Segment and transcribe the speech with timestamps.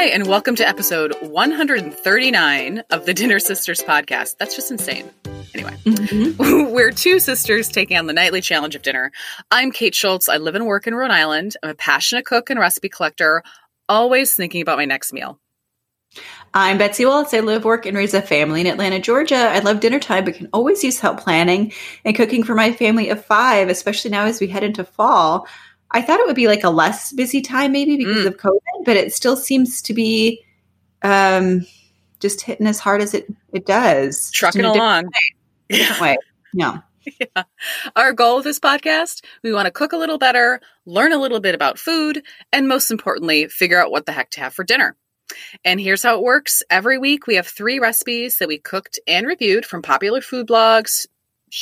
[0.00, 4.38] Hi, and welcome to episode 139 of the Dinner Sisters podcast.
[4.38, 5.10] That's just insane.
[5.52, 6.72] Anyway, mm-hmm.
[6.72, 9.12] we're two sisters taking on the nightly challenge of dinner.
[9.50, 10.30] I'm Kate Schultz.
[10.30, 11.54] I live and work in Rhode Island.
[11.62, 13.42] I'm a passionate cook and recipe collector,
[13.90, 15.38] always thinking about my next meal.
[16.54, 17.34] I'm Betsy Wallace.
[17.34, 19.36] I live, work, and raise a family in Atlanta, Georgia.
[19.36, 21.74] I love dinner time, but can always use help planning
[22.06, 25.46] and cooking for my family of five, especially now as we head into fall.
[25.92, 28.26] I thought it would be like a less busy time maybe because mm.
[28.26, 30.44] of COVID, but it still seems to be
[31.02, 31.66] um,
[32.20, 34.30] just hitting as hard as it, it does.
[34.30, 35.06] Trucking along.
[35.06, 35.78] Way.
[35.78, 36.00] Yeah.
[36.00, 36.16] way.
[36.52, 36.78] Yeah.
[37.18, 37.44] Yeah.
[37.96, 41.40] Our goal of this podcast, we want to cook a little better, learn a little
[41.40, 44.96] bit about food, and most importantly, figure out what the heck to have for dinner.
[45.64, 46.62] And here's how it works.
[46.68, 51.06] Every week we have three recipes that we cooked and reviewed from popular food blogs,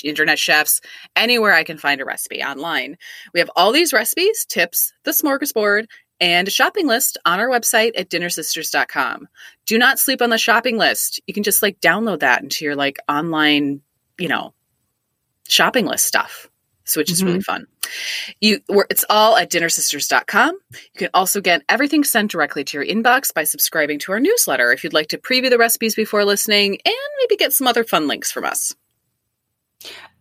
[0.05, 0.81] internet chefs,
[1.17, 2.97] anywhere I can find a recipe online.
[3.33, 5.87] We have all these recipes, tips, the smorgasbord,
[6.21, 9.29] and a shopping list on our website at dinnersisters.com.
[9.67, 11.21] Do not sleep on the shopping list.
[11.27, 13.81] You can just like download that into your like online,
[14.19, 14.53] you know,
[15.49, 16.49] shopping list stuff.
[16.85, 17.27] So which is mm-hmm.
[17.29, 17.67] really fun.
[18.41, 20.59] You it's all at dinnersisters.com.
[20.73, 24.73] You can also get everything sent directly to your inbox by subscribing to our newsletter
[24.73, 28.09] if you'd like to preview the recipes before listening and maybe get some other fun
[28.09, 28.75] links from us.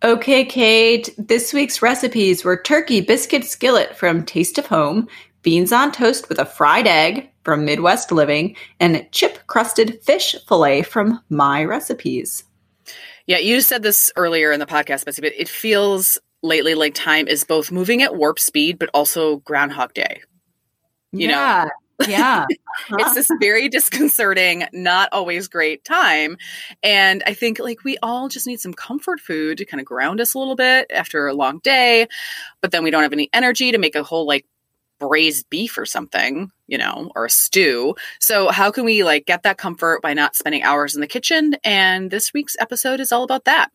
[0.07, 1.13] Okay, Kate.
[1.17, 5.09] This week's recipes were turkey biscuit skillet from Taste of Home,
[5.41, 10.83] beans on toast with a fried egg from Midwest Living, and chip crusted fish fillet
[10.83, 12.45] from My Recipes.
[13.25, 17.27] Yeah, you said this earlier in the podcast, Betsy, but it feels lately like time
[17.27, 20.21] is both moving at warp speed, but also Groundhog Day.
[21.11, 21.65] You yeah.
[21.65, 21.71] know,
[22.07, 22.45] yeah.
[22.91, 26.37] it's this very disconcerting, not always great time.
[26.83, 30.21] And I think like we all just need some comfort food to kind of ground
[30.21, 32.07] us a little bit after a long day.
[32.61, 34.45] But then we don't have any energy to make a whole like
[34.99, 37.95] braised beef or something, you know, or a stew.
[38.19, 41.55] So how can we like get that comfort by not spending hours in the kitchen?
[41.63, 43.69] And this week's episode is all about that.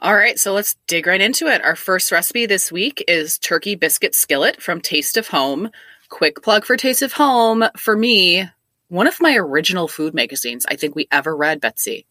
[0.00, 1.62] All right, so let's dig right into it.
[1.64, 5.70] Our first recipe this week is turkey biscuit skillet from Taste of Home
[6.08, 7.64] quick plug for Taste of Home.
[7.76, 8.44] For me,
[8.88, 12.06] one of my original food magazines I think we ever read, Betsy.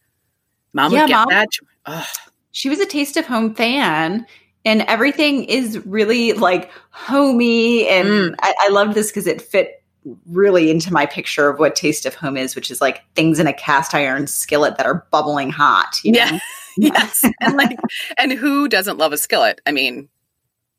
[0.72, 1.48] Mom yeah, would get Mom, that.
[1.86, 2.06] Ugh.
[2.52, 4.26] She was a Taste of Home fan.
[4.64, 7.88] And everything is really like homey.
[7.88, 8.34] And mm.
[8.40, 9.82] I, I love this because it fit
[10.26, 13.46] really into my picture of what Taste of Home is, which is like things in
[13.46, 15.96] a cast iron skillet that are bubbling hot.
[16.02, 16.18] You know?
[16.18, 16.38] Yeah.
[16.76, 17.24] yes.
[17.40, 17.78] and like,
[18.18, 19.60] and who doesn't love a skillet?
[19.66, 20.08] I mean,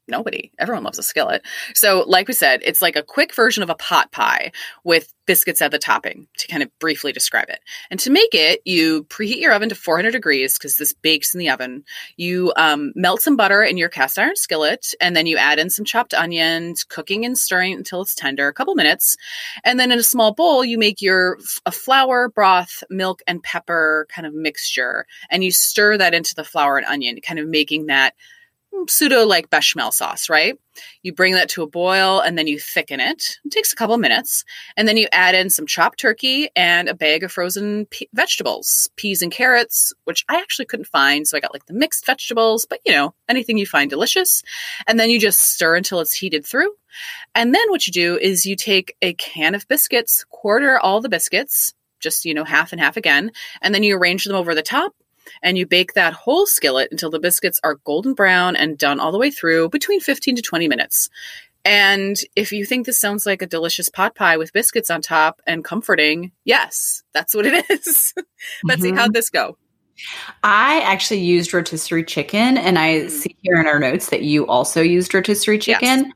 [0.09, 0.51] nobody.
[0.59, 1.41] Everyone loves a skillet.
[1.73, 4.51] So, like we said, it's like a quick version of a pot pie
[4.83, 7.59] with biscuits at the topping to kind of briefly describe it.
[7.91, 11.39] And to make it, you preheat your oven to 400 degrees because this bakes in
[11.39, 11.83] the oven.
[12.17, 15.69] You um, melt some butter in your cast iron skillet, and then you add in
[15.69, 19.17] some chopped onions, cooking and stirring until it's tender, a couple minutes.
[19.63, 21.37] And then in a small bowl, you make your
[21.67, 26.43] a flour, broth, milk, and pepper kind of mixture, and you stir that into the
[26.43, 28.15] flour and onion, kind of making that
[28.87, 30.57] pseudo like bechamel sauce, right?
[31.03, 33.37] You bring that to a boil and then you thicken it.
[33.43, 34.45] It takes a couple minutes.
[34.77, 38.89] And then you add in some chopped turkey and a bag of frozen pe- vegetables,
[38.95, 41.27] peas and carrots, which I actually couldn't find.
[41.27, 44.43] So I got like the mixed vegetables, but you know, anything you find delicious.
[44.87, 46.73] And then you just stir until it's heated through.
[47.35, 51.09] And then what you do is you take a can of biscuits, quarter all the
[51.09, 53.31] biscuits, just, you know, half and half again.
[53.61, 54.95] And then you arrange them over the top
[55.41, 59.11] and you bake that whole skillet until the biscuits are golden brown and done all
[59.11, 61.09] the way through between 15 to 20 minutes.
[61.65, 65.41] And if you think this sounds like a delicious pot pie with biscuits on top
[65.45, 68.13] and comforting, yes, that's what it is.
[68.63, 68.97] Betsy, mm-hmm.
[68.97, 69.57] how'd this go?
[70.43, 73.09] I actually used rotisserie chicken, and I mm.
[73.09, 76.05] see here in our notes that you also used rotisserie chicken.
[76.05, 76.13] Yes.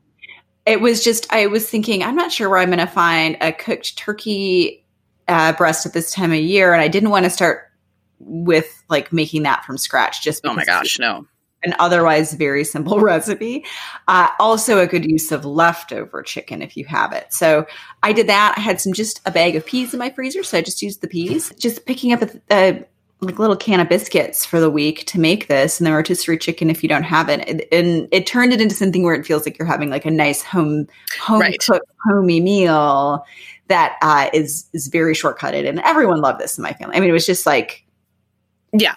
[0.64, 3.52] It was just, I was thinking, I'm not sure where I'm going to find a
[3.52, 4.86] cooked turkey
[5.28, 7.70] uh, breast at this time of year, and I didn't want to start
[8.18, 11.26] with like making that from scratch just oh my gosh no.
[11.62, 13.64] an otherwise very simple recipe.
[14.08, 17.32] Uh, also a good use of leftover chicken if you have it.
[17.32, 17.66] So
[18.02, 18.54] i did that.
[18.56, 21.00] I had some just a bag of peas in my freezer so i just used
[21.00, 21.52] the peas.
[21.58, 22.84] Just picking up a, a
[23.24, 26.70] like little can of biscuits for the week to make this and the rotisserie chicken
[26.70, 27.48] if you don't have it.
[27.48, 30.10] And, and it turned it into something where it feels like you're having like a
[30.10, 30.86] nice home
[31.20, 31.58] home right.
[31.58, 33.24] cooked homey meal
[33.68, 36.96] that uh, is is very shortcutted and everyone loved this in my family.
[36.96, 37.83] I mean it was just like
[38.74, 38.96] yeah.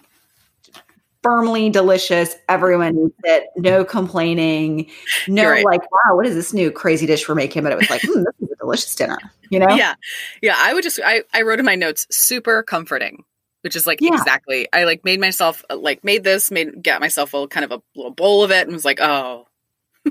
[1.24, 2.35] Firmly delicious.
[2.47, 3.47] Everyone eats it.
[3.57, 4.89] No complaining.
[5.27, 5.65] No right.
[5.65, 7.63] like, wow, what is this new crazy dish we're making?
[7.63, 9.18] But it was like, mm, this is a delicious dinner.
[9.50, 9.75] You know?
[9.75, 9.95] Yeah.
[10.41, 10.56] Yeah.
[10.57, 13.24] I would just I, I wrote in my notes, super comforting.
[13.62, 14.13] Which is like yeah.
[14.13, 14.69] exactly.
[14.71, 18.13] I like made myself like made this, made get myself a kind of a little
[18.13, 19.47] bowl of it and was like, oh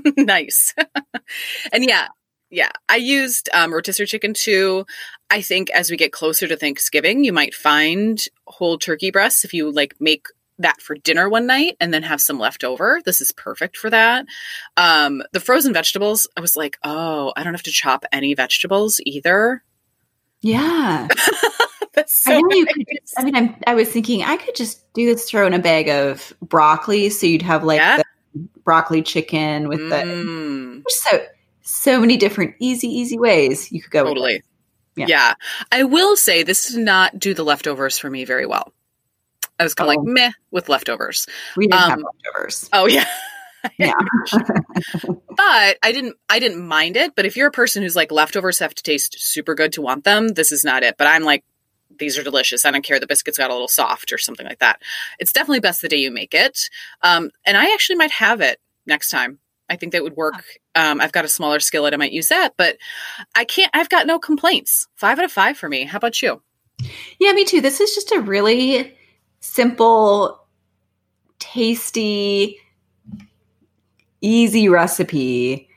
[0.17, 0.75] nice.
[1.71, 2.09] and yeah,
[2.49, 4.85] Yeah, I used um, rotisserie chicken too.
[5.29, 9.53] I think as we get closer to Thanksgiving, you might find whole turkey breasts if
[9.53, 10.27] you like make
[10.59, 13.01] that for dinner one night and then have some left over.
[13.05, 14.25] This is perfect for that.
[14.77, 18.99] Um, the frozen vegetables, I was like, oh, I don't have to chop any vegetables
[19.05, 19.63] either.
[20.41, 21.07] Yeah.
[22.05, 22.85] So I know you could.
[23.01, 25.27] Just, I mean, I'm, I was thinking I could just do this.
[25.27, 27.97] Throw in a bag of broccoli, so you'd have like Yeah.
[27.97, 29.95] the broccoli chicken with the.
[29.95, 31.25] Mm, There's so
[31.69, 34.03] so many different easy easy ways you could go.
[34.05, 34.41] totally.
[34.95, 35.05] Yeah.
[35.09, 35.33] Yeah.
[35.71, 38.73] I will say this did not do the leftovers for me very well.
[39.59, 39.99] I was kind of Oh.
[39.99, 41.27] like meh with leftovers.
[41.55, 42.69] We didn't have Um, leftovers.
[42.73, 43.07] Oh yeah.
[43.77, 43.91] Yeah.
[45.11, 47.15] but I didn't I didn't mind it.
[47.15, 50.03] But if you're a person who's like leftovers have to taste super good to want
[50.03, 50.95] them, this is not it.
[50.97, 51.43] But I'm like,
[51.99, 52.63] these are delicious.
[52.65, 54.81] I don't care the biscuits got a little soft or something like that.
[55.19, 56.69] It's definitely best the day you make it.
[57.01, 59.39] Um, and I actually might have it next time.
[59.69, 60.43] I think that would work.
[60.75, 61.93] Um, I've got a smaller skillet.
[61.93, 62.77] I might use that, but
[63.35, 63.71] I can't.
[63.73, 64.87] I've got no complaints.
[64.95, 65.83] Five out of five for me.
[65.83, 66.41] How about you?
[67.19, 67.59] Yeah, me too.
[67.61, 68.95] This is just a really
[69.39, 70.45] simple,
[71.39, 72.57] tasty,
[74.21, 75.69] easy recipe.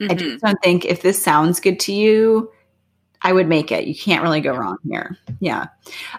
[0.00, 0.18] I Mhm.
[0.18, 2.52] just don't think if this sounds good to you,
[3.22, 3.86] I would make it.
[3.86, 5.16] You can't really go wrong here.
[5.40, 5.66] Yeah.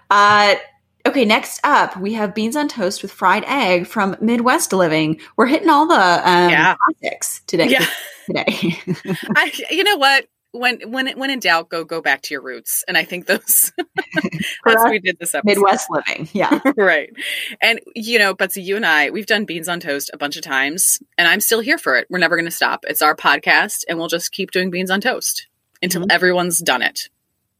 [0.10, 0.56] Uh,
[1.10, 5.20] okay, next up, we have beans on toast with fried egg from Midwest Living.
[5.38, 6.76] We're hitting all the um, Yeah.
[7.02, 7.68] classics today.
[7.68, 7.86] Yeah.
[8.28, 8.78] Today.
[9.36, 10.28] I, you know what?
[10.52, 12.84] When when when in doubt, go go back to your roots.
[12.88, 13.72] And I think those
[14.66, 15.46] that's we did this episode.
[15.46, 16.30] Midwest Living.
[16.34, 16.60] Yeah.
[16.78, 17.10] right.
[17.60, 20.44] And you know, Betsy, you and I, we've done beans on toast a bunch of
[20.44, 22.06] times, and I'm still here for it.
[22.10, 22.86] We're never going to stop.
[22.88, 25.48] It's our podcast, and we'll just keep doing beans on toast
[25.82, 26.12] until Mhm.
[26.12, 27.10] everyone's done it.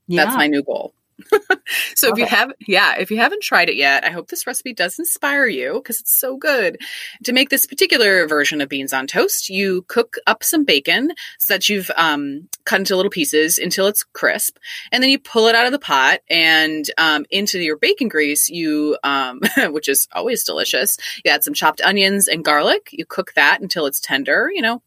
[0.08, 0.26] Yeah.
[0.26, 0.94] That's my new goal.
[1.96, 2.30] so Love if you it.
[2.30, 5.74] have yeah, if you haven't tried it yet, I hope this recipe does inspire you
[5.76, 6.78] because it's so good.
[7.24, 11.54] To make this particular version of beans on toast, you cook up some bacon so
[11.54, 14.58] that you've um, cut into little pieces until it's crisp,
[14.92, 18.50] and then you pull it out of the pot and um, into your bacon grease.
[18.50, 20.98] You, um, which is always delicious.
[21.24, 22.90] You add some chopped onions and garlic.
[22.92, 24.50] You cook that until it's tender.
[24.54, 24.82] You know,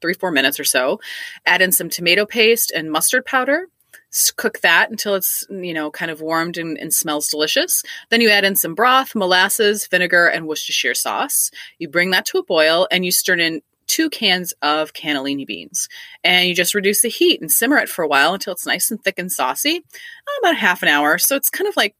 [0.00, 1.00] three four minutes or so.
[1.46, 3.68] Add in some tomato paste and mustard powder
[4.36, 7.82] cook that until it's you know kind of warmed and, and smells delicious.
[8.10, 11.50] Then you add in some broth molasses vinegar and worcestershire sauce.
[11.78, 15.88] You bring that to a boil and you stir in two cans of cannellini beans.
[16.22, 18.90] And you just reduce the heat and simmer it for a while until it's nice
[18.90, 19.82] and thick and saucy.
[20.28, 21.18] Oh, about half an hour.
[21.18, 21.94] So it's kind of like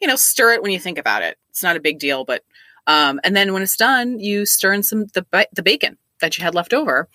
[0.00, 1.36] you know stir it when you think about it.
[1.50, 2.42] It's not a big deal but
[2.86, 6.44] um, and then when it's done you stir in some the, the bacon that you
[6.44, 7.08] had left over.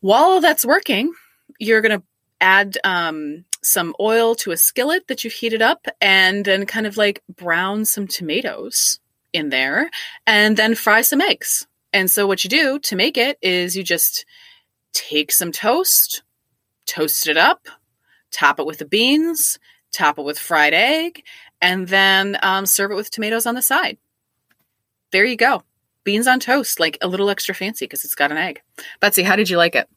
[0.00, 1.12] While that's working
[1.58, 2.04] you're going to
[2.40, 6.96] add um, some oil to a skillet that you've heated up and then kind of
[6.96, 9.00] like brown some tomatoes
[9.32, 9.90] in there
[10.26, 11.66] and then fry some eggs.
[11.92, 14.24] And so what you do to make it is you just
[14.92, 16.22] take some toast,
[16.86, 17.66] toast it up,
[18.30, 19.58] top it with the beans,
[19.92, 21.22] top it with fried egg,
[21.60, 23.98] and then um, serve it with tomatoes on the side.
[25.10, 25.62] There you go.
[26.04, 28.60] Beans on toast, like a little extra fancy because it's got an egg.
[29.00, 29.88] Betsy, how did you like it?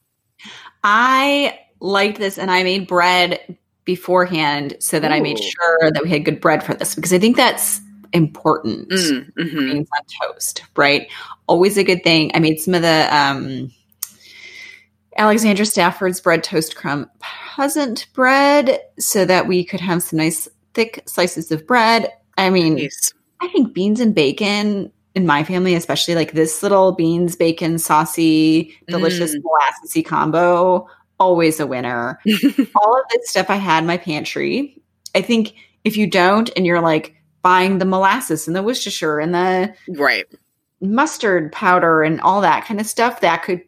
[0.82, 6.10] I liked this and I made bread beforehand so that I made sure that we
[6.10, 7.80] had good bread for this because I think that's
[8.12, 8.88] important.
[8.90, 9.72] Mm, mhm.
[9.72, 11.08] Beans on toast, right?
[11.46, 12.30] Always a good thing.
[12.34, 13.70] I made some of the um,
[15.16, 21.02] Alexandra Stafford's bread toast crumb peasant bread so that we could have some nice thick
[21.06, 22.12] slices of bread.
[22.38, 23.12] I mean, Nice.
[23.40, 28.76] I think beans and bacon in my family, especially like this little beans, bacon, saucy,
[28.86, 29.42] delicious Mm.
[29.42, 30.86] molassesy combo,
[31.20, 32.18] always a winner.
[32.74, 34.76] All of this stuff I had in my pantry.
[35.14, 39.34] I think if you don't and you're like buying the molasses and the Worcestershire and
[39.34, 40.26] the Right.
[40.80, 43.62] mustard powder and all that kind of stuff, that could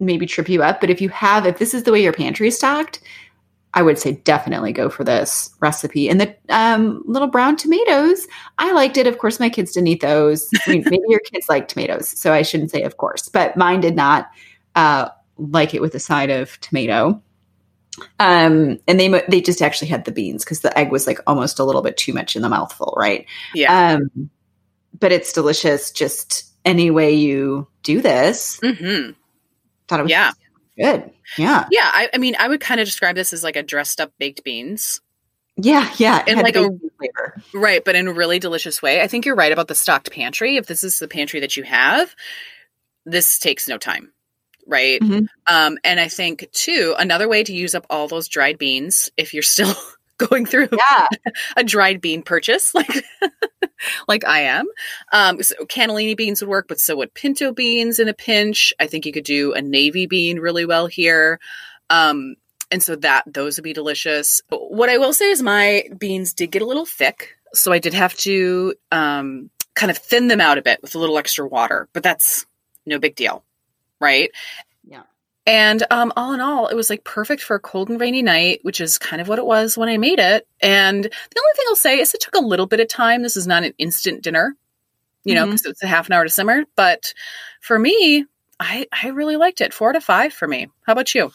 [0.00, 0.80] maybe trip you up.
[0.80, 3.00] But if you have, if this is the way your pantry is stocked,
[3.74, 6.08] I would say definitely go for this recipe.
[6.08, 8.26] And the um, little brown tomatoes,
[8.58, 9.06] I liked it.
[9.06, 10.48] Of course, my kids didn't eat those.
[10.66, 13.80] I mean, maybe your kids like tomatoes, so I shouldn't say of course, but mine
[13.80, 14.30] did not
[14.76, 17.22] uh, like it with a side of tomato.
[18.20, 21.58] Um, and they they just actually had the beans because the egg was like almost
[21.58, 23.26] a little bit too much in the mouthful, right?
[23.54, 23.94] Yeah.
[23.98, 24.30] Um,
[24.98, 28.60] but it's delicious just any way you do this.
[28.62, 29.10] hmm
[29.88, 30.32] Thought it was Yeah.
[30.78, 31.10] good.
[31.38, 31.66] Yeah.
[31.70, 31.88] Yeah.
[31.92, 34.42] I, I mean, I would kind of describe this as like a dressed up baked
[34.44, 35.00] beans.
[35.56, 35.90] Yeah.
[35.96, 36.22] Yeah.
[36.26, 37.40] And like a- flavor.
[37.54, 37.82] Right.
[37.84, 39.00] But in a really delicious way.
[39.00, 40.56] I think you're right about the stocked pantry.
[40.56, 42.14] If this is the pantry that you have,
[43.06, 44.12] this takes no time.
[44.66, 45.00] Right.
[45.00, 45.28] Mhm.
[45.46, 49.32] Um, and I think, too, another way to use up all those dried beans, if
[49.32, 49.72] you're still
[50.18, 51.08] going through Yeah.
[51.56, 53.04] a dried bean purchase like
[54.08, 54.66] like I am.
[55.12, 58.72] Um, so cannellini beans would work, but so would pinto beans in a pinch.
[58.80, 61.38] I think you could do a navy bean really well here.
[61.90, 62.36] Um,
[62.70, 64.40] and so that those would be delicious.
[64.48, 67.94] What I will say is my beans did get a little thick, so I did
[67.94, 71.88] have to um, kind of thin them out a bit with a little extra water,
[71.92, 72.44] but that's
[72.84, 73.44] no big deal,
[74.00, 74.30] right?
[74.84, 75.02] Yeah.
[75.46, 78.60] And um, all in all, it was like perfect for a cold and rainy night,
[78.62, 80.46] which is kind of what it was when I made it.
[80.60, 83.22] And the only thing I'll say is it took a little bit of time.
[83.22, 84.56] This is not an instant dinner,
[85.24, 85.50] you know, Mhm.
[85.52, 86.64] because it's a half an hour to simmer.
[86.76, 87.14] But
[87.60, 88.24] for me,
[88.60, 89.74] I I really liked it.
[89.74, 90.68] Four to five for me.
[90.86, 91.30] How about you?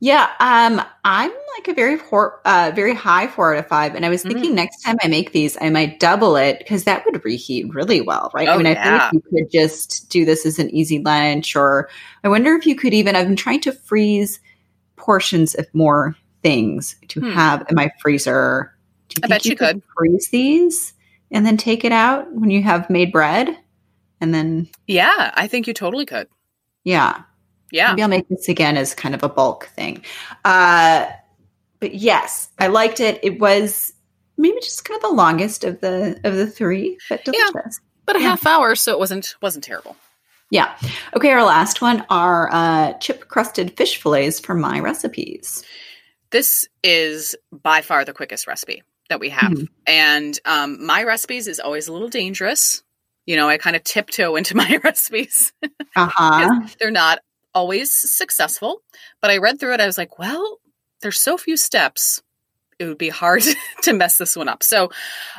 [0.00, 4.06] Yeah, um, I'm like a very hor- uh, very high four out of five, and
[4.06, 7.24] I was thinking next time I make these, I might double it because that would
[7.24, 8.48] reheat really well, right?
[8.48, 9.10] I Oh, mean, I yeah.
[9.10, 11.88] think you could just do this as an easy lunch, or
[12.22, 13.16] I wonder if you could even.
[13.16, 14.38] I've been trying to freeze
[14.96, 17.30] portions of more things to Hmm.
[17.32, 18.72] have in my freezer.
[19.22, 19.82] I bet you could.
[19.96, 20.92] freeze these
[21.32, 23.58] and then take it out when you have made bread,
[24.20, 26.28] and then Yeah, I think you totally could.
[26.84, 27.22] yeah,
[27.70, 27.88] Yeah.
[27.90, 30.02] Maybe I'll make this again as kind of a bulk thing.
[30.44, 31.06] Uh,
[31.80, 33.20] but yes, I liked it.
[33.22, 33.92] It was
[34.36, 37.32] maybe just kind of the longest of the of the three, but Yeah.
[37.52, 37.80] delicious.
[38.06, 38.28] But a Yeah.
[38.30, 39.96] half hour, so it wasn't wasn't terrible.
[40.50, 40.74] Yeah.
[41.14, 45.62] Okay, our last one are uh, chip crusted fish fillets for my recipes.
[46.30, 49.52] This is by far the quickest recipe that we have.
[49.52, 49.68] Mhm.
[49.86, 52.82] And um, my recipes is always a little dangerous.
[53.26, 55.52] You know, I kind of tiptoe into my recipes.
[55.96, 56.60] Uh huh.
[56.78, 57.18] They're not
[57.54, 58.82] always successful,
[59.20, 59.80] but I read through it.
[59.80, 60.58] I was like, well,
[61.00, 62.22] there's so few steps.
[62.78, 63.42] It would be hard
[63.82, 64.62] to mess this one up.
[64.62, 64.90] So,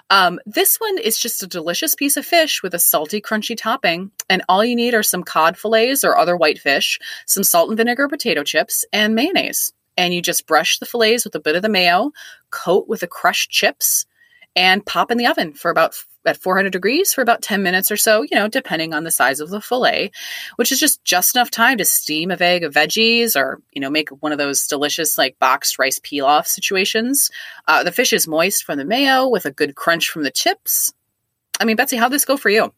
[0.10, 4.12] um, this one is just a delicious piece of fish with a salty, crunchy topping.
[4.30, 7.78] And all you need are some cod fillets or other white fish, some salt and
[7.78, 9.72] vinegar potato chips, and mayonnaise.
[9.98, 12.12] And you just brush the fillets with a bit of the mayo,
[12.52, 14.06] coat with the crushed chips,
[14.56, 17.98] and pop in the oven for about at 400 degrees for about 10 minutes or
[17.98, 20.12] so, you know, depending on the size of the fillet,
[20.58, 23.90] which is just just enough time to steam a bag of veggies or, you know,
[23.90, 27.32] make one of those delicious like boxed rice pilaf situations.
[27.68, 30.94] Uh, the fish is moist from the mayo with a good crunch from the chips.
[31.60, 32.74] I mean, Betsy, how'd this go for you?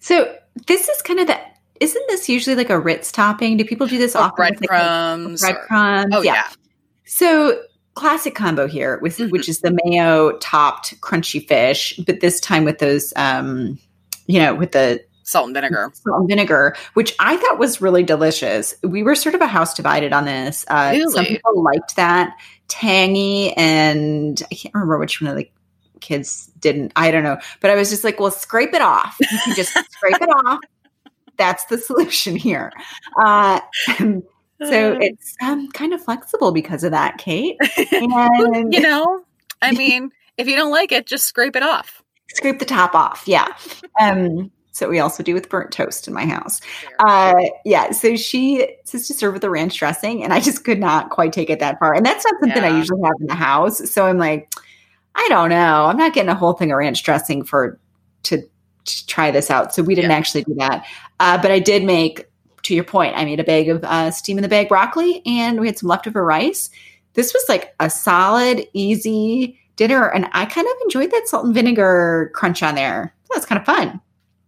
[0.00, 0.34] So
[0.66, 1.38] this is kind of the.
[1.80, 3.56] Isn't this usually like a Ritz topping?
[3.58, 4.34] Do people do this Or often?
[4.50, 5.42] with, like, breadcrumbs.
[5.44, 6.14] or- breadcrumbs.
[6.14, 6.48] oh, yeah.
[7.04, 7.60] So
[7.94, 9.30] classic combo here with Mhm.
[9.30, 13.78] which is the mayo topped crunchy fish, but this time with those um
[14.26, 15.90] you know, with the Salt and vinegar.
[15.94, 18.74] salt and vinegar, which I thought was really delicious.
[18.82, 20.64] We were sort of a house divided on this.
[20.68, 22.34] Uh, Some people liked that
[22.68, 25.48] tangy, and I can't remember which one of the
[26.00, 26.92] kids didn't.
[26.96, 29.16] I don't know, but I was just like, well, scrape it off.
[29.20, 30.58] You can just scrape it off.
[31.36, 32.72] That's the solution here.
[33.20, 33.60] Uh,
[34.70, 37.56] so it's um, kind of flexible because of that, Kate.
[37.92, 39.22] And you know,
[39.60, 42.02] I mean, if you don't like it, just scrape it off.
[42.34, 43.24] scrape the top off.
[43.26, 43.46] Yeah.
[44.00, 46.60] Um, so we also do with burnt toast in my house.
[46.98, 47.90] Uh, yeah.
[47.90, 51.32] So she says to serve with the ranch dressing, and I just could not quite
[51.32, 51.94] take it that far.
[51.94, 53.90] And that's not something I usually have in the house.
[53.92, 54.50] So I'm like,
[55.14, 55.84] I don't know.
[55.84, 57.78] I'm not getting a whole thing of ranch dressing for
[58.24, 58.38] to,
[58.84, 59.74] to try this out.
[59.74, 60.16] So we didn't Yeah.
[60.16, 60.86] actually do that.
[61.20, 62.24] Uh, but I did make,
[62.62, 65.60] to your point, I made a bag of uh, steam in the bag broccoli, and
[65.60, 66.70] we had some leftover rice.
[67.14, 71.54] This was like a solid, easy dinner, and I kind of enjoyed that salt and
[71.54, 73.14] vinegar crunch on there.
[73.32, 74.00] That's kind of fun.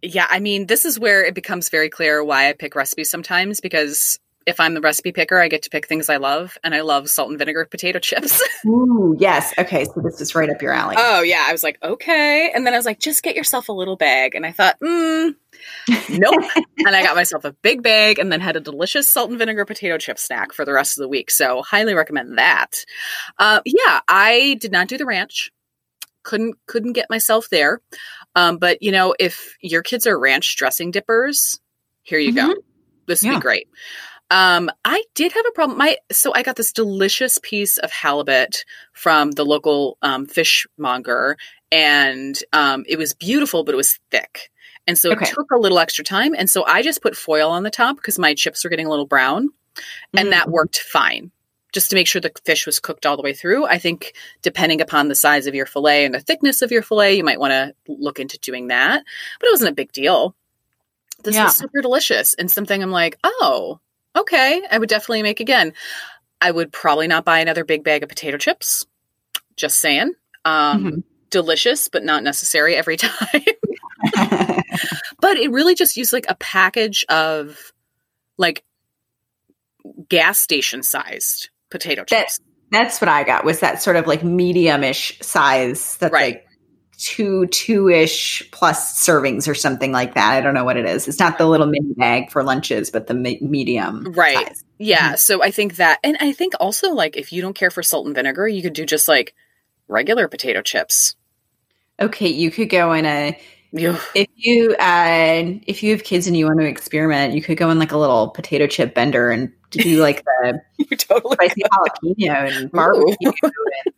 [0.02, 3.60] Yeah, I mean, this is where it becomes very clear why I pick recipes sometimes
[3.60, 6.80] because if I'm the recipe picker, I get to pick things I love, and I
[6.82, 8.42] love salt and vinegar potato chips.
[8.66, 9.52] Ooh, yes.
[9.58, 10.96] Okay, so this is right up your alley.
[10.98, 11.44] oh, yeah.
[11.48, 12.50] I was like, okay.
[12.54, 14.34] And then I was like, just get yourself a little bag.
[14.34, 15.34] And I thought, mm,
[16.10, 16.44] nope.
[16.78, 19.64] and I got myself a big bag and then had a delicious salt and vinegar
[19.64, 21.30] potato chip snack for the rest of the week.
[21.30, 22.84] So, highly recommend that.
[23.38, 25.50] Uh, yeah, I did not do the ranch.
[26.22, 27.80] Couldn't couldn't get myself there.
[28.34, 31.60] Um, but you know, if your kids are ranch dressing dippers,
[32.02, 32.54] here you go.
[33.06, 33.38] This would Yeah.
[33.38, 33.68] be great.
[34.34, 35.78] Um, I did have a problem.
[35.78, 41.36] My so I got this delicious piece of halibut from the local um, fishmonger,
[41.70, 44.50] and um, it was beautiful, but it was thick,
[44.88, 45.24] and so Okay.
[45.24, 46.34] it took a little extra time.
[46.36, 48.90] And so I just put foil on the top because my chips were getting a
[48.90, 49.50] little brown,
[50.16, 50.50] and that Mhm.
[50.50, 51.30] worked fine.
[51.72, 53.66] Just to make sure the fish was cooked all the way through.
[53.66, 57.14] I think depending upon the size of your fillet and the thickness of your fillet,
[57.16, 59.04] you might want to look into doing that.
[59.38, 60.34] But it wasn't a big deal.
[61.22, 61.44] This Yeah.
[61.44, 63.80] was super delicious and something I'm like, oh,
[64.16, 65.72] okay, I would definitely make again.
[66.40, 68.84] I would probably not buy another big bag of potato chips.
[69.56, 70.12] Just saying.
[70.44, 71.02] Um, Mhm.
[71.30, 73.42] Delicious, but not necessary every time.
[75.20, 77.72] but it really just used like a package of
[78.38, 78.64] like
[80.08, 82.40] gas station sized potato That- chips.
[82.70, 83.44] That's what I got.
[83.44, 85.96] Was that sort of like medium-ish size?
[85.98, 86.34] That's Right.
[86.36, 86.43] like
[87.04, 90.32] two two ish plus servings or something like that.
[90.34, 91.06] I don't know what it is.
[91.06, 94.12] It's not the little mini bag for lunches, but the me- medium.
[94.12, 94.46] Right.
[94.46, 94.64] size.
[94.78, 95.12] Yeah.
[95.12, 95.18] Mhm.
[95.18, 98.06] So I think that, and I think also like if you don't care for salt
[98.06, 99.34] and vinegar, you could do just like
[99.88, 101.14] regular potato chips.
[102.00, 103.38] Okay, you could go in a
[103.76, 107.70] if you uh if you have kids and you want to experiment, you could go
[107.70, 111.34] in like a little potato chip bender and do like the You totally.
[111.34, 113.32] spicy jalapeno and barbecue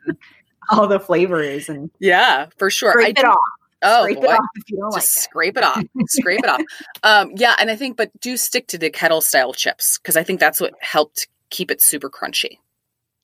[0.09, 0.17] and
[0.71, 2.93] all the flavors and Yeah, for sure.
[2.93, 3.39] scrape I it do- off.
[3.83, 4.25] Oh, scrape boy.
[4.25, 5.09] it off if you don't Just like it.
[5.09, 5.83] scrape it off.
[6.09, 6.63] scrape it off.
[7.03, 10.23] Um, yeah, and I think, but do stick to the kettle style chips because I
[10.23, 12.59] think that's what helped keep it super crunchy.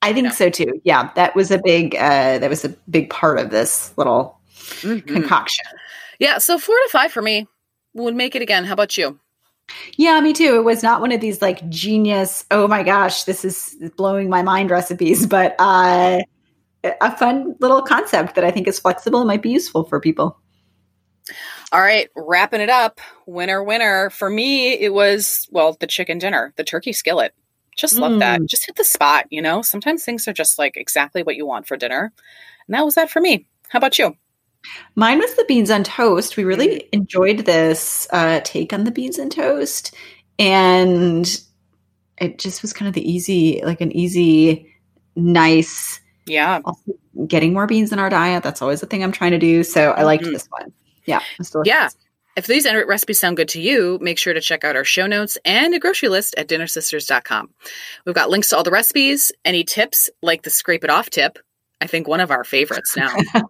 [0.03, 0.33] I think know.
[0.33, 0.81] so too.
[0.85, 4.39] Yeah, that was a big uh that was a big part of this little
[4.81, 5.07] Mhm.
[5.07, 5.65] concoction.
[6.19, 7.47] Yeah, so four to five for me
[7.95, 8.65] would make it again.
[8.65, 9.19] How about you?
[9.97, 10.57] Yeah, me too.
[10.57, 14.43] It was not one of these like genius, oh my gosh, this is blowing my
[14.43, 16.21] mind recipes, but uh
[16.85, 20.39] a fun little concept that I think is flexible and might be useful for people.
[21.73, 23.01] All right, wrapping it up.
[23.27, 24.11] Winner, winner.
[24.11, 27.35] For me, it was, well, the chicken dinner, the turkey skillet.
[27.77, 28.43] Just love that.
[28.43, 28.49] Mm.
[28.49, 29.63] Just hit the spot, you know?
[29.63, 32.13] Sometimes things are just like exactly what you want for dinner.
[32.67, 33.47] And that was that for me.
[33.71, 34.15] How about you?
[34.95, 36.37] Mine was the beans on toast.
[36.37, 39.95] We really enjoyed this uh, take on the beans and toast,
[40.39, 41.41] and
[42.19, 44.73] it just was kind of the easy, like an easy,
[45.17, 46.01] nice.
[46.27, 46.61] Yeah.
[46.65, 46.93] Also,
[47.27, 48.43] getting more beans in our diet.
[48.43, 49.63] That's always the thing I'm trying to do.
[49.65, 50.33] So I liked Mhm.
[50.33, 50.73] this one.
[51.05, 51.69] Yeah, it was delicious.
[51.69, 51.89] Yeah.
[52.35, 55.37] If these recipes sound good to you, make sure to check out our show notes
[55.45, 57.51] and a grocery list at dinnersisters.com.
[58.07, 61.39] We've got links to all the recipes, any tips like the scrape it off tip.
[61.83, 63.13] I think one of our favorites now.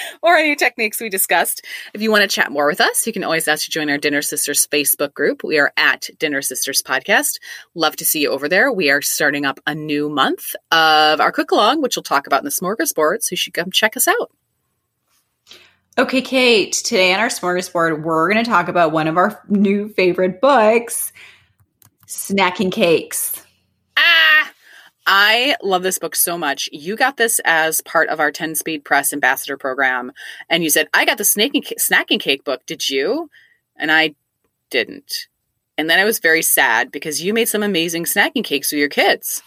[0.22, 1.64] or any techniques we discussed.
[1.94, 3.98] If you want to chat more with us, you can always ask to join our
[3.98, 5.42] Dinner Sisters Facebook group.
[5.42, 7.40] We are at Dinner Sisters Podcast.
[7.74, 8.72] Love to see you over there.
[8.72, 12.40] We are starting up a new month of our cook along, which we'll talk about
[12.40, 13.22] in the smorgasbord.
[13.22, 14.30] So you should come check us out.
[15.98, 19.88] Okay, Kate, today on our smorgasbord, we're going to talk about one of our new
[19.88, 21.12] favorite books,
[22.06, 23.44] Snacking Cakes.
[25.06, 26.68] I love this book so much.
[26.72, 30.12] You got this as part of our 10 Speed Press Ambassador program,
[30.48, 32.64] and you said, I got the snaking, snacking cake book.
[32.66, 33.28] Did you?
[33.76, 34.14] And I
[34.70, 35.26] didn't.
[35.76, 38.88] And then I was very sad because you made some amazing snacking cakes with your
[38.88, 39.42] kids.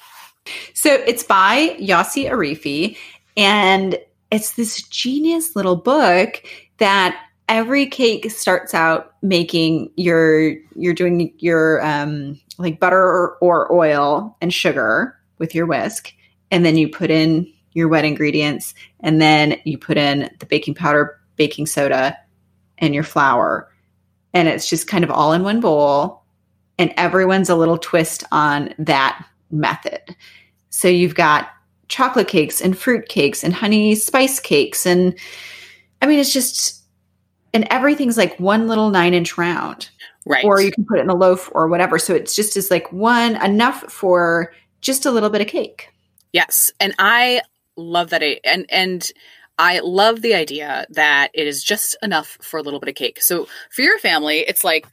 [0.73, 2.97] So it's by Yossy Arefi,
[3.37, 3.97] and
[4.31, 6.43] it's this genius little book
[6.77, 13.71] that every cake starts out making your you're doing your um like butter or, or
[13.71, 16.13] oil and sugar with your whisk
[16.51, 20.73] and then you put in your wet ingredients and then you put in the baking
[20.73, 22.17] powder baking soda
[22.77, 23.71] and your flour
[24.33, 26.23] and it's just kind of all in one bowl
[26.77, 30.15] and everyone's a little twist on that method
[30.69, 31.49] so you've got
[31.87, 35.17] chocolate cakes and fruit cakes and honey spice cakes and
[36.01, 36.85] I mean it's just
[37.55, 39.89] and everything's like one little nine inch round.
[40.25, 40.43] Right.
[40.43, 41.97] Or you can put it in a loaf or whatever.
[41.97, 44.51] So it's just as like one enough for
[44.85, 45.89] just a little bit of cake.
[46.31, 47.41] Yes, and I
[47.75, 49.11] love that it and and
[49.57, 53.21] I love the idea that it is just enough for a little bit of cake.
[53.21, 54.85] So for your family, it's like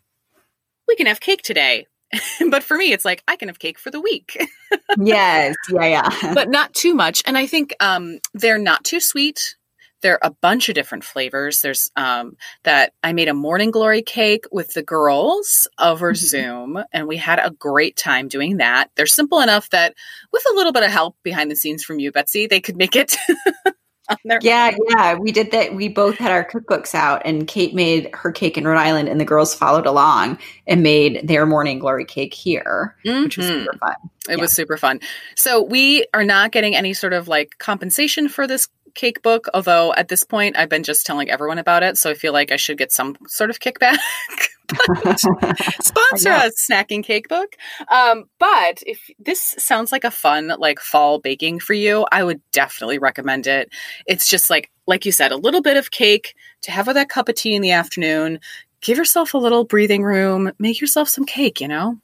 [0.89, 1.87] we can have cake today.
[2.51, 4.37] but for me, it's like I can have cake for the week,
[4.99, 5.55] yes.
[5.71, 5.87] Yeah,
[6.23, 6.35] yeah.
[6.35, 7.23] but not too much.
[7.27, 9.57] And I think um, they're not too sweet.
[10.03, 11.61] They're a bunch of different flavors.
[11.63, 16.17] There's um, that I made a morning glory cake with the girls over Mhm.
[16.17, 18.91] Zoom, and we had a great time doing that.
[18.97, 19.95] They're simple enough that
[20.33, 22.97] with a little bit of help behind the scenes from you, Betsy, they could make
[22.97, 23.17] it
[24.09, 25.15] on their yeah, yeah.
[25.15, 25.75] We did that.
[25.75, 29.21] We both had our cookbooks out and Kate made her cake in Rhode Island and
[29.21, 33.95] the girls followed along and made their morning glory cake here, which was super fun.
[34.29, 35.01] It was super fun.
[35.37, 39.93] So we are not getting any sort of like compensation for this cake book, although
[39.95, 41.99] at this point I've been just telling everyone about it.
[41.99, 43.99] So I feel like I should get some sort of kickback.
[45.83, 46.51] Sponsor know.
[46.59, 47.57] snacking cake book.
[47.91, 52.41] Um, but if this sounds like a fun like fall baking for you, I would
[52.53, 53.71] definitely recommend it.
[54.07, 57.09] It's just like like you said, a little bit of cake to have with that
[57.09, 58.41] cup of tea in the afternoon.
[58.81, 60.53] Give yourself a little breathing room.
[60.59, 61.61] Make yourself some cake.
[61.61, 61.99] You know.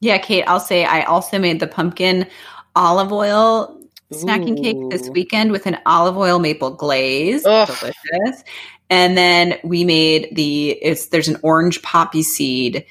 [0.00, 2.26] Yeah, Kate, I'll say I also made the pumpkin
[2.74, 3.81] olive oil
[4.12, 7.44] snacking cake this weekend with an olive oil maple glaze.
[7.46, 7.66] Ugh.
[7.68, 8.44] Delicious.
[8.90, 12.84] And then we made the it's there's an orange poppy seed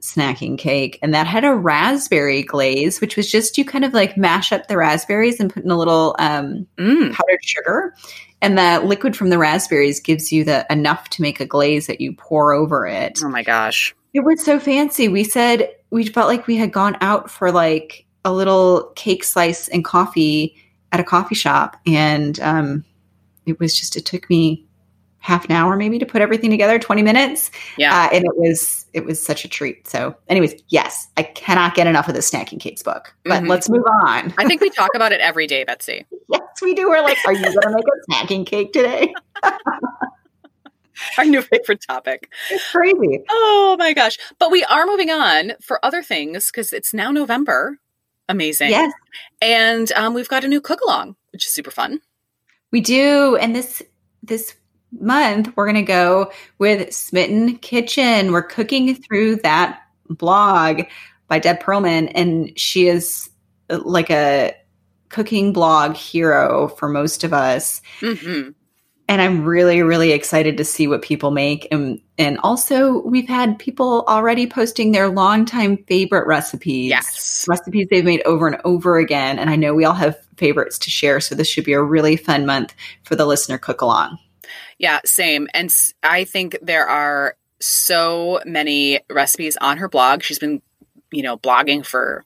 [0.00, 4.16] snacking cake and that had a raspberry glaze which was just you kind of like
[4.16, 7.12] mash up the raspberries and put in a little um, Mm.
[7.12, 7.94] powdered sugar
[8.40, 12.00] and the liquid from the raspberries gives you the enough to make a glaze that
[12.00, 13.94] you pour over it Oh my gosh.
[14.12, 15.06] it was so fancy.
[15.08, 19.68] We said we felt like we had gone out for like a little cake slice
[19.68, 20.56] and coffee
[20.92, 22.84] at a coffee shop, and um,
[23.46, 24.66] it was just it took me
[25.18, 27.96] half an hour maybe to put everything together 20 minutes Yeah.
[27.96, 31.86] uh, and it was it was such a treat so anyways yes i cannot get
[31.86, 33.48] enough of the snacking cakes book but Mhm.
[33.48, 36.04] let's move on I think we talk about it every day, Betsy.
[36.28, 39.14] yes we do we're like are you gonna make a snacking cake today
[41.18, 42.28] Our new favorite topic.
[42.50, 44.18] it's crazy Oh my gosh.
[44.38, 47.78] But we are moving on for other things because it's now November.
[48.28, 48.70] Amazing.
[48.70, 48.92] yes.
[49.40, 52.00] And um, we've got a new cook along, which is super fun.
[52.70, 53.36] we do.
[53.36, 53.82] And this
[54.22, 54.54] this
[55.00, 58.32] month we're gonna go with smitten kitchen.
[58.32, 60.82] We're cooking through that blog
[61.28, 63.30] by Deb Perelman and she is
[63.70, 64.54] uh, like a
[65.08, 67.80] cooking blog hero for most of us.
[68.00, 68.50] Hmm
[69.08, 71.68] and I'm really, really excited to see what people make.
[71.70, 76.90] And and also we've had people already posting their longtime favorite recipes.
[76.90, 77.44] Yes.
[77.48, 79.38] Recipes they've made over and over again.
[79.38, 81.20] And I know we all have favorites to share.
[81.20, 84.18] So this should be a really fun month for the listener cook along.
[84.78, 85.48] Yeah, same.
[85.52, 90.22] And I think there are so many recipes on her blog.
[90.22, 90.62] She's been,
[91.10, 92.24] you know, blogging for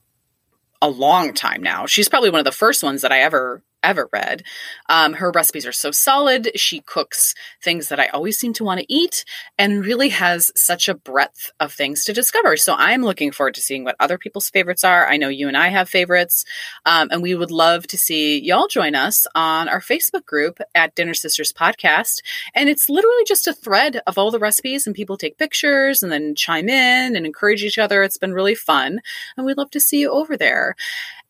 [0.81, 1.85] a long time now.
[1.85, 4.43] She's probably one of the first ones that I ever ever read.
[4.89, 6.51] Um, her recipes are so solid.
[6.55, 9.25] She cooks things that I always seem to want to eat
[9.57, 12.57] and really has such a breadth of things to discover.
[12.57, 15.07] So I'm looking forward to seeing what other people's favorites are.
[15.07, 16.45] I know you and I have favorites.
[16.85, 20.95] Um, and we would love to see y'all join us on our Facebook group at
[20.95, 22.21] Dinner Sisters Podcast.
[22.53, 26.11] And it's literally just a thread of all the recipes, and people take pictures and
[26.11, 28.03] then chime in and encourage each other.
[28.03, 28.99] It's been really fun.
[29.35, 30.75] And we'd love to see you over there.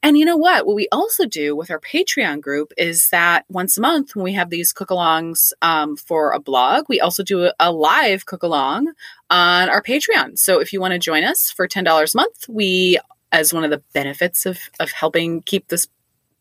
[0.04, 0.66] And you know what?
[0.66, 4.34] What we also do with our Patreon group is that once a month, when we
[4.34, 8.94] have these cook alongs um, for a blog, we also do a, live cook along
[9.30, 10.38] on our Patreon.
[10.38, 13.00] So if you want to join us for $10 a month, we,
[13.32, 15.88] as one of the benefits of, of helping keep this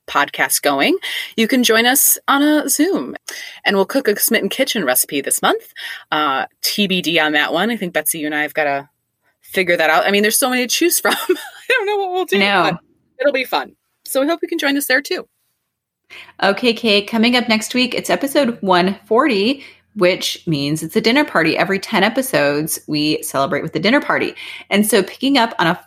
[0.06, 0.96] podcast going,
[1.36, 3.16] you can join us on a Zoom
[3.64, 5.72] and we'll cook a Smitten Kitchen recipe this month.
[6.12, 7.70] Uh, TBD on that one.
[7.70, 8.88] I think Betsy, you and I have got to
[9.40, 10.06] figure that out.
[10.06, 11.14] I mean, there's so many to choose from.
[11.28, 11.36] I
[11.68, 12.38] don't know what we'll do.
[12.38, 12.78] No.
[13.20, 13.76] It'll be fun.
[14.04, 15.28] So we hope you can join us there too.
[16.42, 21.56] Okay, Kate, coming up next week, it's episode 140, which means it's a dinner party.
[21.56, 24.34] Every 10 episodes, we celebrate with the dinner party.
[24.70, 25.86] And so picking up on a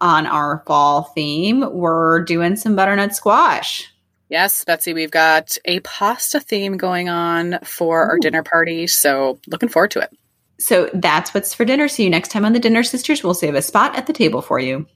[0.00, 3.90] on our fall theme, we're doing some butternut squash.
[4.28, 8.86] Yes, Betsy, we've got a pasta theme going on for our dinner party.
[8.86, 10.10] So looking forward to it.
[10.58, 11.88] So that's what's for dinner.
[11.88, 13.22] See you next time on the Dinner Sisters.
[13.24, 14.86] We'll save a spot at the table for you.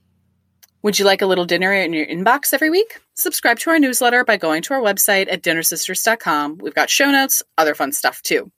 [0.81, 2.99] Would you like a little dinner in your inbox every week?
[3.13, 6.57] Subscribe to our newsletter by going to our website at dinnersisters.com.
[6.59, 8.49] We've got show notes, other fun stuff too.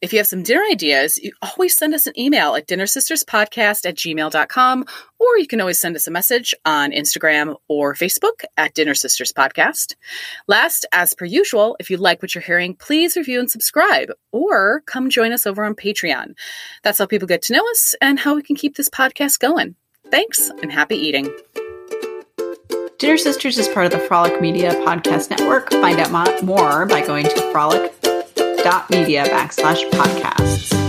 [0.00, 3.96] If you have some dinner ideas, you always send us an email at dinnersisterspodcast at
[3.96, 4.84] gmail.com,
[5.18, 9.32] or you can always send us a message on Instagram or Facebook at Dinner Sisters
[9.32, 9.96] Podcast.
[10.46, 14.82] Last, as per usual, if you like what you're hearing, please review and subscribe, or
[14.86, 16.34] come join us over on Patreon.
[16.84, 19.74] That's how people get to know us and how we can keep this podcast going.
[20.10, 21.34] Thanks and happy eating.
[23.04, 25.70] Dinner Sisters is part of the Frolic Media Podcast Network.
[25.72, 30.83] Find out more by going to frolic.media backslash podcasts.